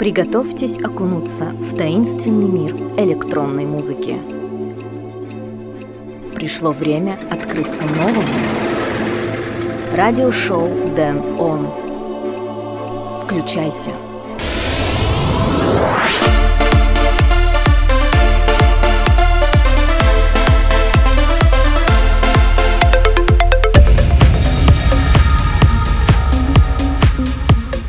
[0.00, 4.16] Приготовьтесь окунуться в таинственный мир электронной музыки.
[6.34, 8.22] Пришло время открыться новому.
[9.94, 11.68] Радиошоу Дэн Он.
[13.22, 13.92] Включайся.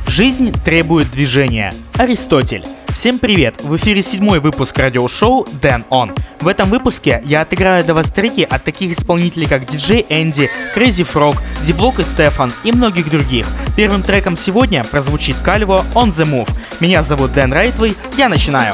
[0.10, 1.72] Жизнь требует движения.
[1.98, 2.64] Аристотель.
[2.90, 3.62] Всем привет!
[3.64, 6.12] В эфире седьмой выпуск радиошоу Дэн Он.
[6.40, 11.08] В этом выпуске я отыграю для вас треки от таких исполнителей, как DJ Энди, Crazy
[11.08, 13.46] Frog, Диблок и Стефан и многих других.
[13.76, 16.50] Первым треком сегодня прозвучит Кальво On The Move.
[16.80, 18.74] Меня зовут Дэн Райтвей, я начинаю.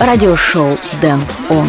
[0.00, 1.66] Радиошоу Дэн Он.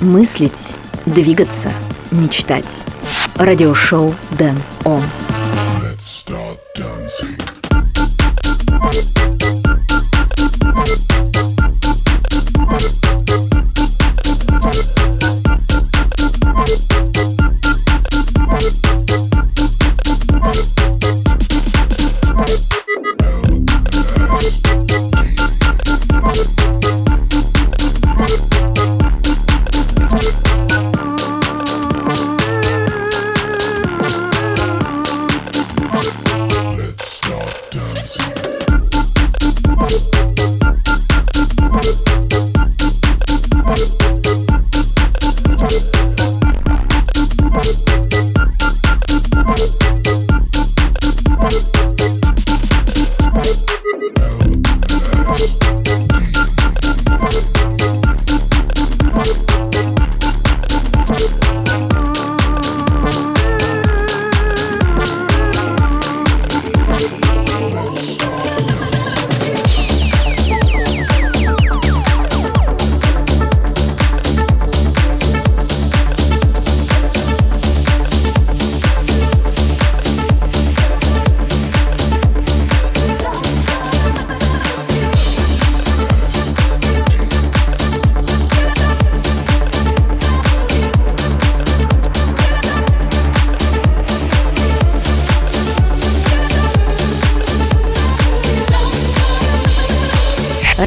[0.00, 0.74] Мыслить,
[1.06, 1.70] двигаться,
[2.10, 2.64] мечтать.
[3.36, 5.02] Радиошоу Дэн Он.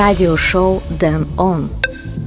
[0.10, 1.70] Радиошоу Дэн Он.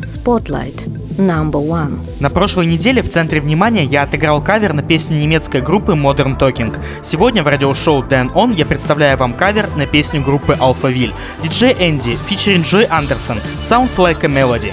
[0.05, 0.87] Spotlight
[1.19, 1.99] Number One.
[2.21, 6.81] На прошлой неделе в центре внимания я отыграл кавер на песню немецкой группы Modern Talking.
[7.03, 11.13] Сегодня в радиошоу Дэн Он я представляю вам кавер на песню группы Alphaville.
[11.43, 14.73] Диджей Энди, фичеринг Джой Андерсон, Sounds Like a Melody.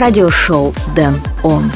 [0.00, 1.70] Радиошоу Дэн Он.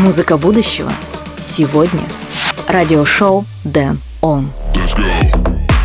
[0.00, 0.92] Музыка будущего
[1.38, 2.02] сегодня.
[2.68, 4.52] Радиошоу Дэн Он.
[4.74, 5.75] Let's go.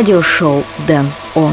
[0.00, 1.52] Радиошоу Дэн Он.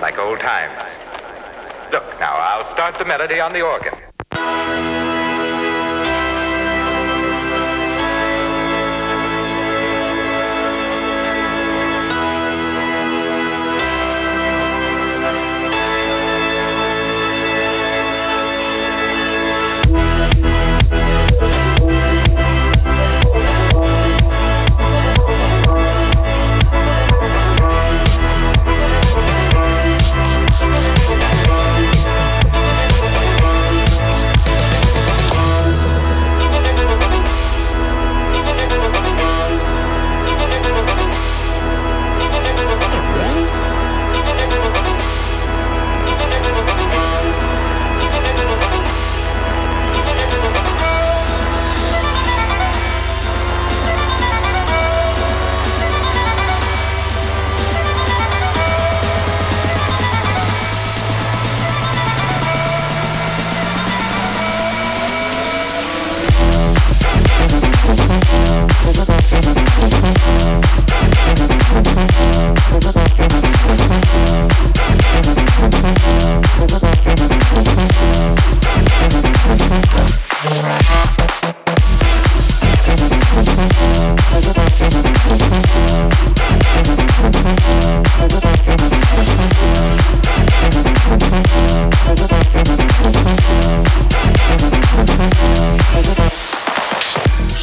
[0.00, 0.72] like old times.
[1.92, 4.07] Look, now I'll start the melody on the organ.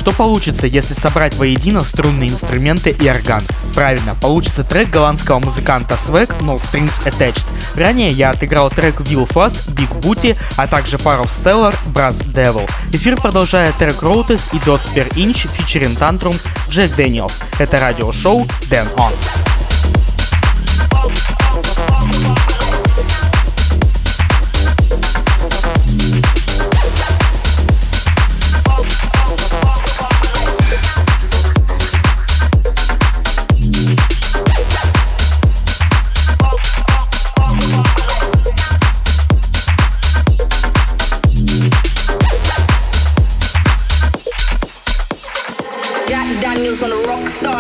[0.06, 3.42] Что получится, если собрать воедино струнные инструменты и орган?
[3.74, 7.48] Правильно, получится трек голландского музыканта Swag No Strings Attached.
[7.76, 12.70] Ранее я отыграл трек Will Fast, Big Booty, а также пару Stellar, Brass Devil.
[12.94, 16.40] Эфир продолжает трек Routes и Dots Per Inch фичерин Tantrum
[16.70, 17.42] Джек Дэниелс.
[17.58, 19.12] Это радиошоу Dan On.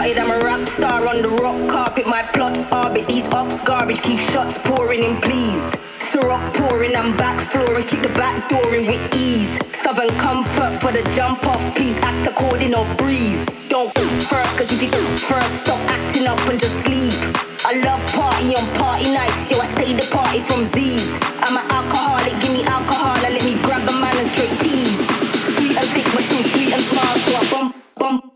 [0.05, 2.05] started, I'm a rap star on the rock carpet.
[2.07, 5.63] My plots are, but these ops garbage keep shots pouring in, please.
[5.99, 9.57] Syrup pouring, I'm back flooring, kick the back door in with ease.
[9.73, 13.45] Southern comfort for the jump off, please act according or breeze.
[13.69, 17.17] Don't go first, cause if you go first, stop acting up and just leave.
[17.65, 21.09] I love party on party nights, yo, I stay the party from Z's.
[21.41, 25.01] I'm an alcoholic, give me alcohol, and let me grab a man and straight tease.
[25.57, 28.34] Sweet and thick, but still sweet and smart, so I bump, bump.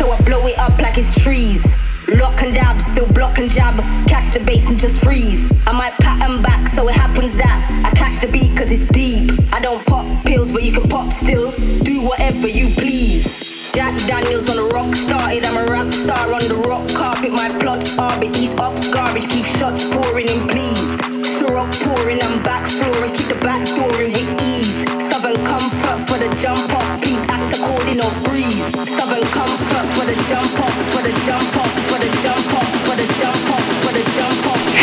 [0.00, 1.76] so I blow it up like it's trees.
[2.08, 3.76] Lock and dab, still block and jab.
[4.08, 5.52] Catch the bass and just freeze.
[5.66, 6.09] I might pass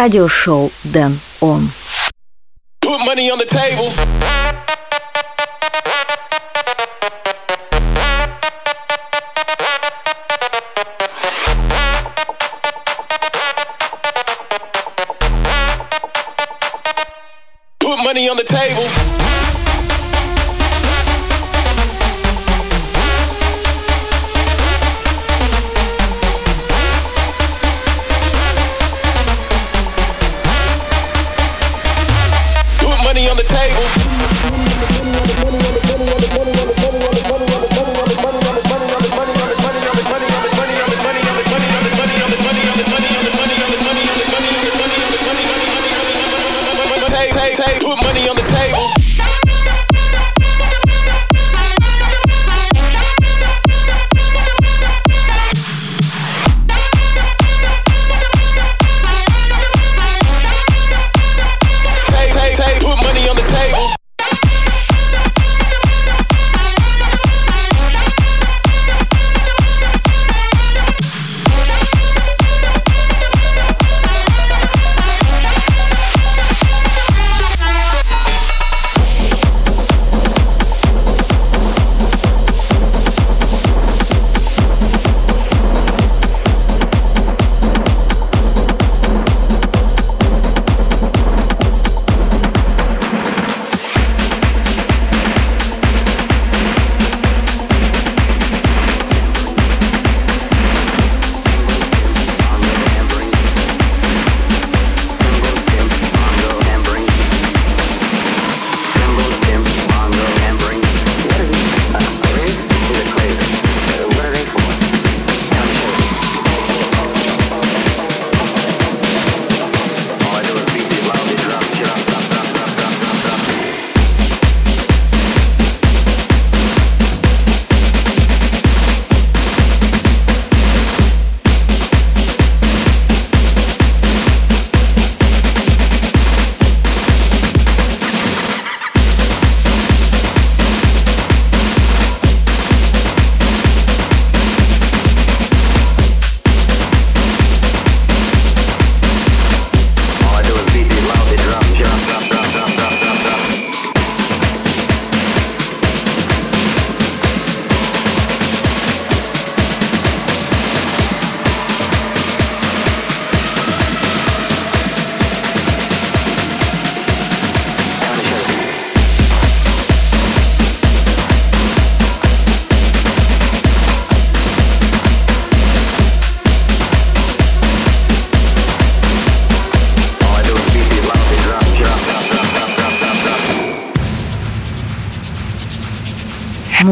[0.00, 1.70] радиошоу «Дэн Он».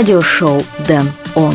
[0.00, 1.54] Радиошоу Дэн Он.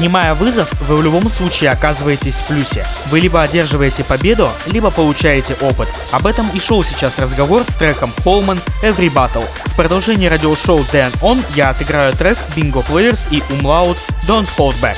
[0.00, 2.86] Принимая вызов, вы в любом случае оказываетесь в плюсе.
[3.10, 5.90] Вы либо одерживаете победу, либо получаете опыт.
[6.10, 9.44] Об этом и шел сейчас разговор с треком Coleman Every Battle.
[9.66, 14.96] В продолжении радиошоу Dan On я отыграю трек Bingo Players и Umlaut Don't Hold Back.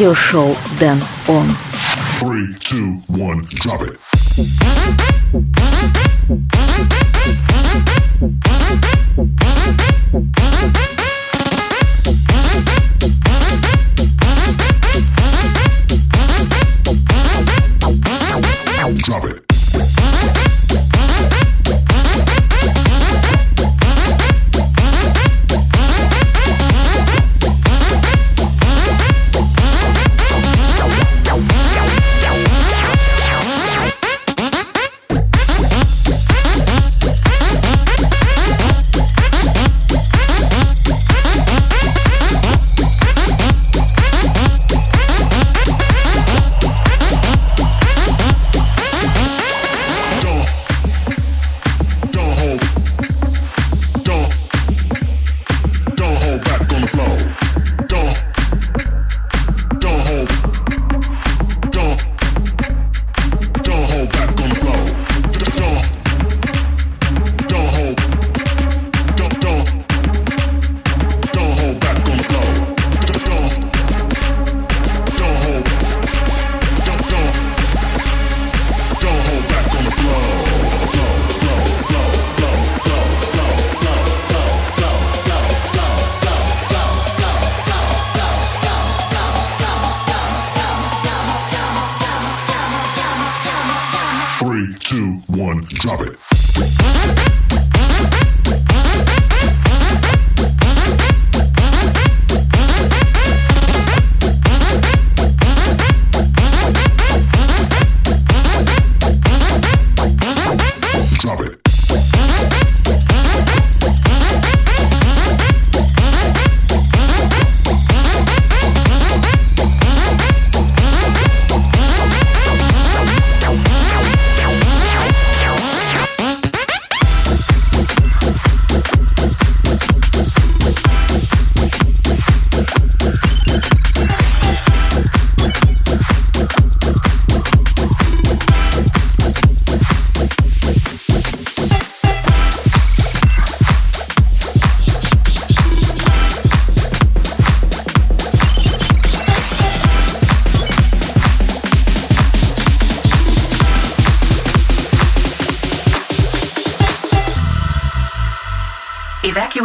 [0.00, 0.98] Радиошоу Дэн
[1.28, 1.59] Он.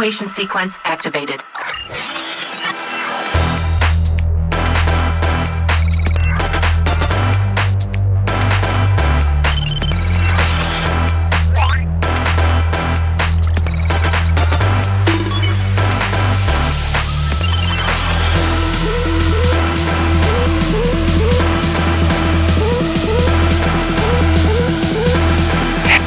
[0.06, 1.42] Evacuation sequence activated.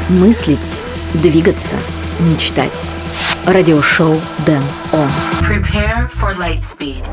[0.08, 0.60] Мыслить,
[1.16, 1.76] двигаться,
[2.22, 2.99] мечтать.
[3.49, 4.63] Радиошоу Дэн
[4.93, 5.09] Он.
[5.43, 7.05] Prepare for light speed.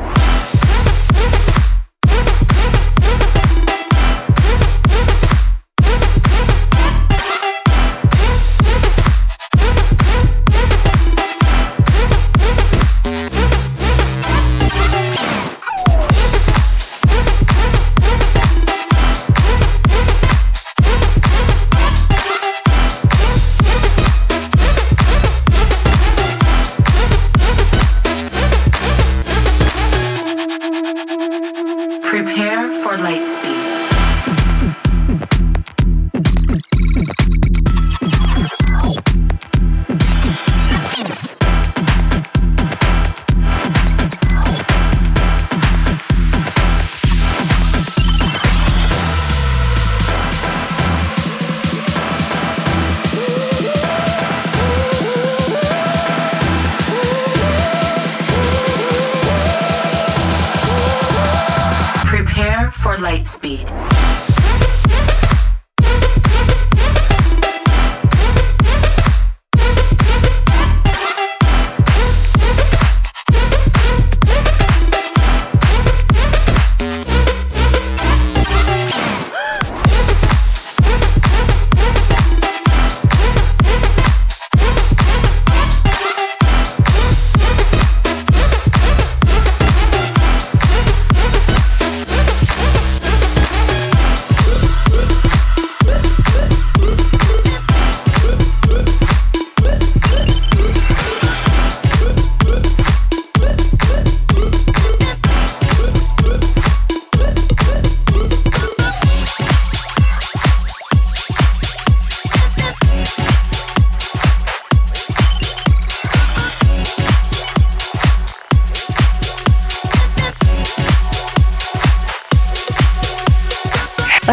[63.47, 63.76] Speed.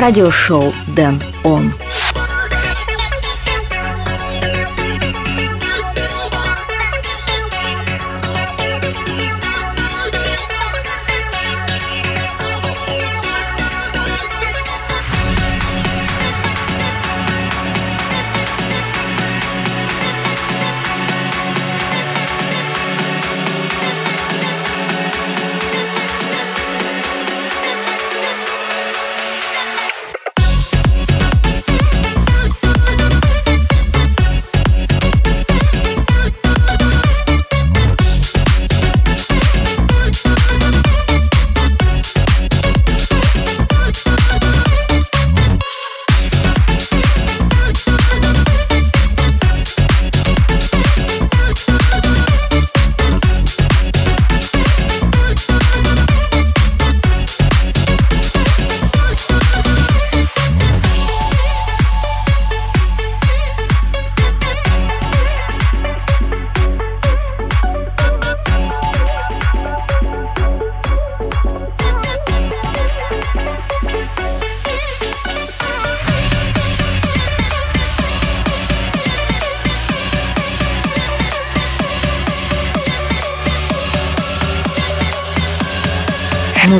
[0.05, 1.72] Радиошоу Дэн Он.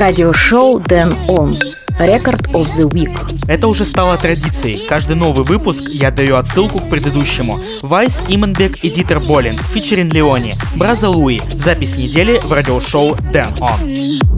[0.00, 1.54] радиошоу Дэн Он.
[1.98, 3.10] Рекорд of the Week.
[3.46, 4.86] Это уже стало традицией.
[4.88, 7.60] Каждый новый выпуск я даю отсылку к предыдущему.
[7.82, 11.42] Вайс, Именбек и Дитер Болин, фичерин Леони, Браза Луи.
[11.54, 14.29] Запись недели в радиошоу Дэн Он.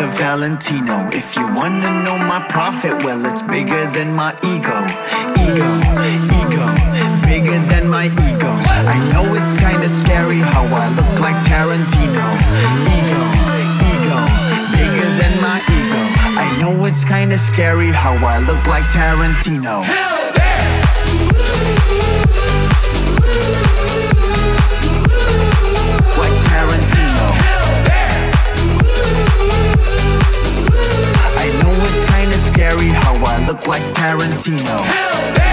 [0.00, 1.08] a Valentino.
[1.12, 4.78] If you wanna know my profit, well, it's bigger than my ego.
[5.46, 5.70] Ego,
[6.40, 6.64] ego,
[7.28, 8.52] bigger than my ego.
[8.94, 12.26] I know it's kinda scary how I look like Tarantino.
[12.96, 13.22] Ego,
[13.92, 14.18] ego,
[14.76, 16.02] bigger than my ego.
[16.44, 19.82] I know it's kinda scary how I look like Tarantino.
[19.84, 20.29] Hell!
[33.80, 34.84] like Tarantino.
[34.84, 35.49] Hell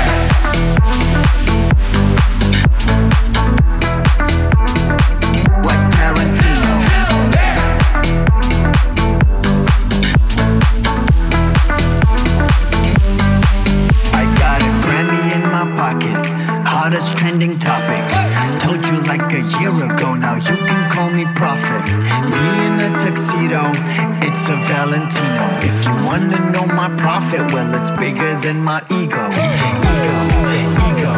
[28.17, 29.29] bigger than my ego.
[29.31, 30.17] Ego,
[30.57, 31.13] ego, ego,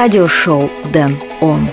[0.02, 1.70] Радиошоу Дэн Он.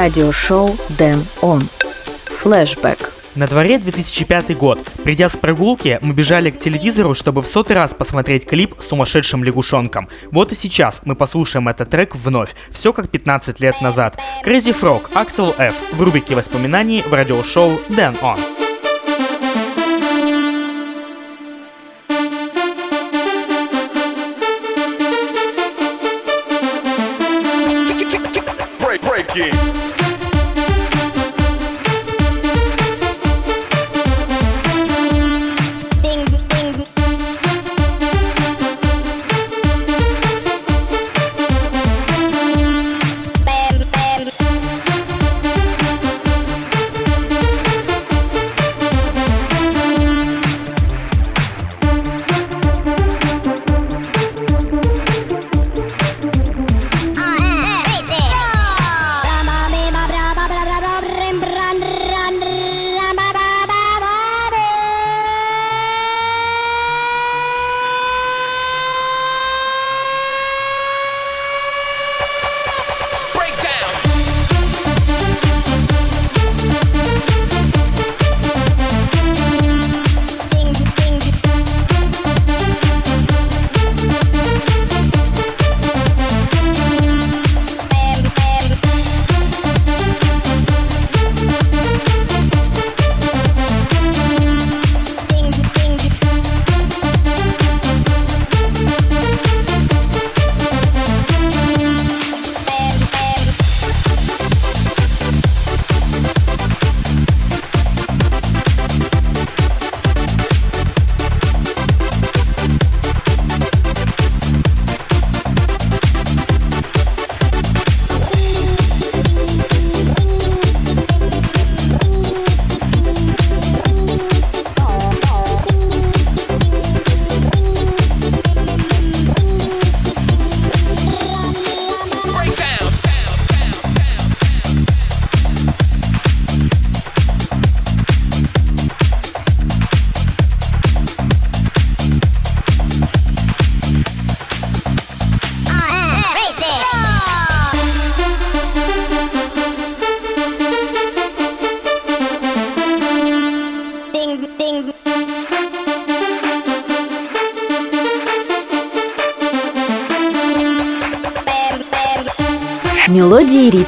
[0.00, 1.68] Радиошоу Дэн Он.
[2.24, 3.12] Флэшбэк.
[3.34, 4.78] На дворе 2005 год.
[5.04, 9.44] Придя с прогулки, мы бежали к телевизору, чтобы в сотый раз посмотреть клип с сумасшедшим
[9.44, 10.08] лягушонком.
[10.30, 12.54] Вот и сейчас мы послушаем этот трек вновь.
[12.70, 14.18] Все как 15 лет назад.
[14.42, 15.74] Crazy Frog, Axel F.
[15.92, 18.38] В рубрике воспоминаний в радиошоу Дэн Он.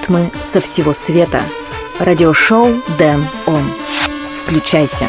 [0.02, 1.42] Ритмы со всего света.
[2.00, 3.62] Радиошоу Дэн Он.
[4.44, 5.06] Включайся.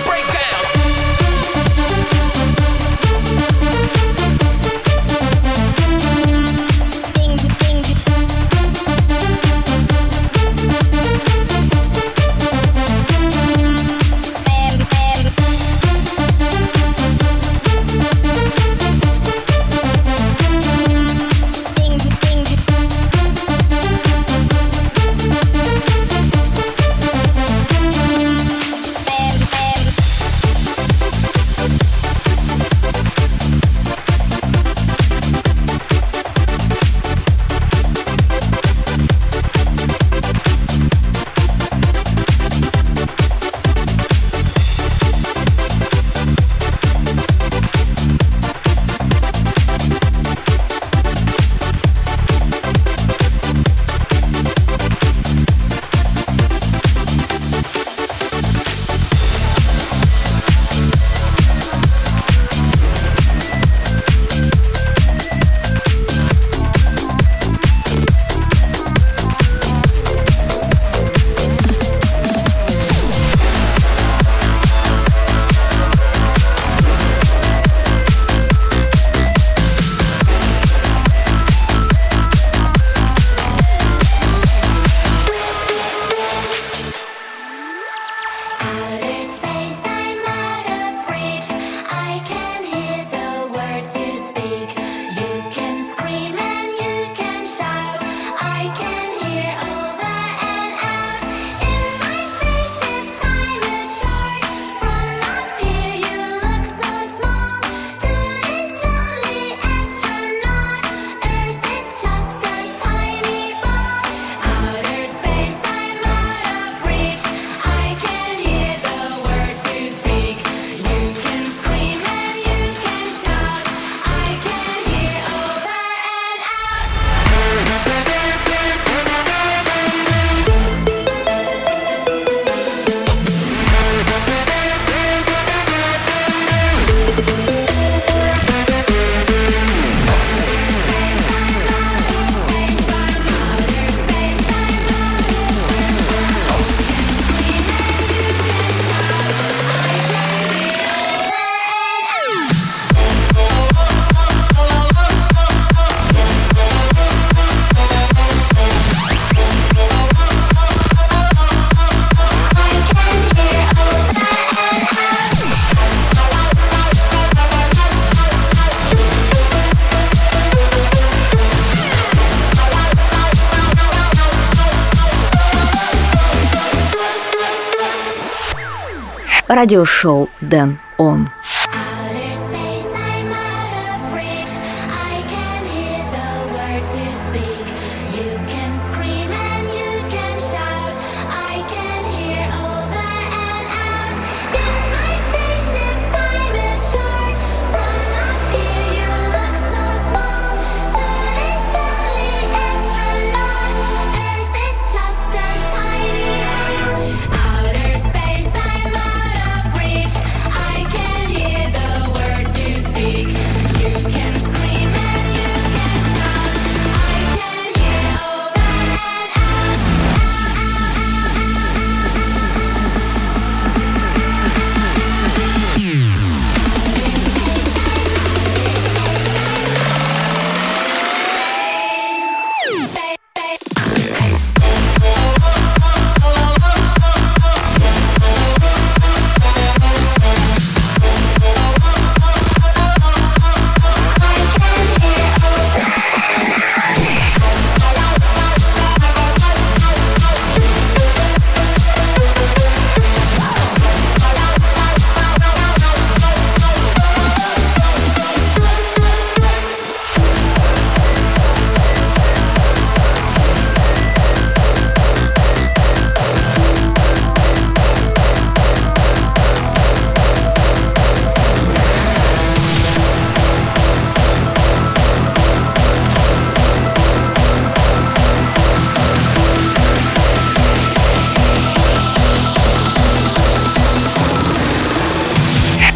[179.63, 181.29] Радиошоу Дэн Он.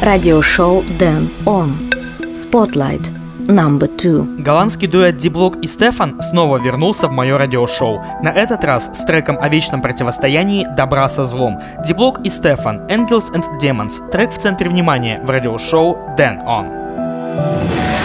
[0.08, 1.76] Радиошоу Дэн Он.
[2.34, 3.12] Spotlight.
[3.40, 4.42] Number two.
[4.42, 8.02] Голландский дуэт Диблок и Стефан снова вернулся в мое радиошоу.
[8.24, 11.60] На этот раз с треком о вечном противостоянии добра со злом.
[11.86, 14.10] Диблок и Стефан, Angels and Demons.
[14.10, 17.97] Трек в центре внимания в радиошоу Then On.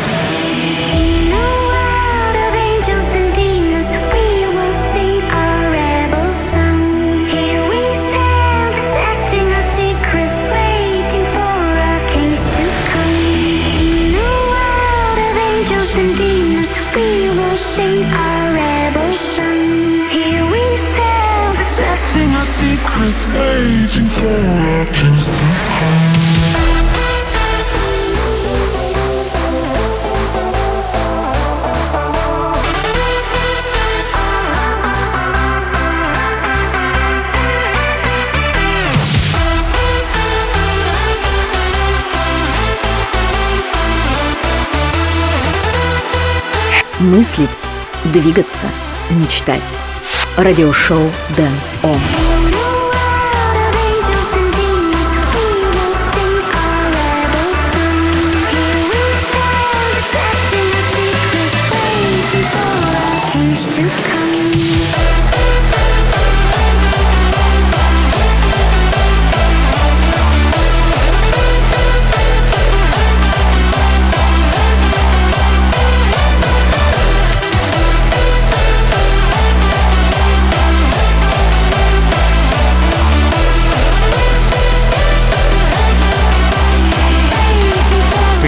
[23.43, 26.22] Waiting for our kings to come.
[47.01, 47.51] Мыслить,
[48.12, 48.68] двигаться,
[49.11, 49.61] мечтать.
[50.36, 52.31] Радиошоу Дэн Он.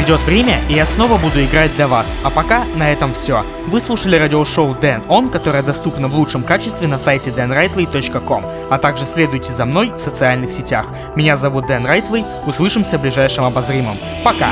[0.04, 2.14] Придет время, и я снова буду играть для вас.
[2.24, 3.42] А пока на этом все.
[3.68, 9.06] Вы слушали радиошоу Дэн Он, которое доступно в лучшем качестве на сайте danrightway.com, а также
[9.06, 10.88] следуйте за мной в социальных сетях.
[11.16, 13.96] Меня зовут Дэн Райтвей, услышимся в ближайшем обозримом.
[14.22, 14.50] Пока!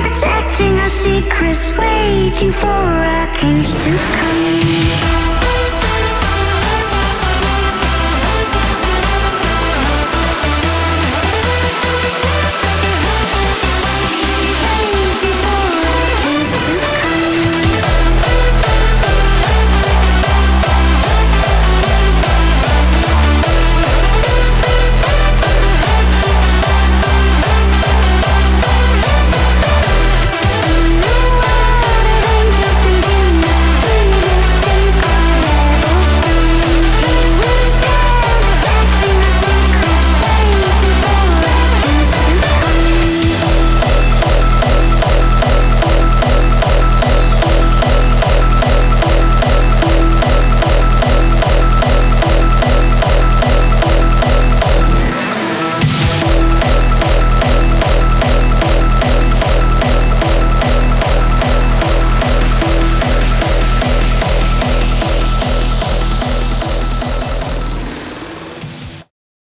[0.00, 5.13] Protecting our secrets, waiting for our kings to come.